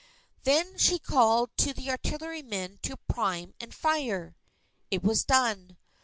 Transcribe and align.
Then 0.45 0.79
she 0.79 0.97
called 0.97 1.51
to 1.57 1.75
the 1.75 1.91
artillerymen 1.91 2.79
to 2.81 2.97
prime 3.07 3.53
and 3.59 3.71
fire. 3.71 4.35
It 4.89 5.03
was 5.03 5.23
done. 5.23 5.77